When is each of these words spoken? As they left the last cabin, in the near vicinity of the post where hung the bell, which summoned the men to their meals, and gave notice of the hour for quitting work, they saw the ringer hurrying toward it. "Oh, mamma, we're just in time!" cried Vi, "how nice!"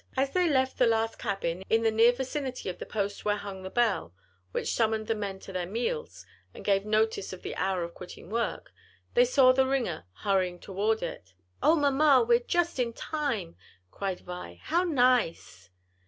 As 0.17 0.31
they 0.31 0.49
left 0.49 0.79
the 0.79 0.87
last 0.87 1.19
cabin, 1.19 1.61
in 1.69 1.83
the 1.83 1.91
near 1.91 2.11
vicinity 2.11 2.69
of 2.69 2.79
the 2.79 2.87
post 2.87 3.23
where 3.23 3.37
hung 3.37 3.61
the 3.61 3.69
bell, 3.69 4.15
which 4.51 4.73
summoned 4.73 5.05
the 5.05 5.13
men 5.13 5.37
to 5.41 5.53
their 5.53 5.67
meals, 5.67 6.25
and 6.55 6.65
gave 6.65 6.85
notice 6.87 7.33
of 7.33 7.43
the 7.43 7.55
hour 7.55 7.87
for 7.87 7.93
quitting 7.93 8.31
work, 8.31 8.73
they 9.13 9.25
saw 9.25 9.51
the 9.51 9.67
ringer 9.67 10.05
hurrying 10.23 10.57
toward 10.57 11.03
it. 11.03 11.35
"Oh, 11.61 11.75
mamma, 11.75 12.25
we're 12.27 12.39
just 12.39 12.79
in 12.79 12.93
time!" 12.93 13.55
cried 13.91 14.21
Vi, 14.21 14.59
"how 14.63 14.83
nice!" 14.83 15.69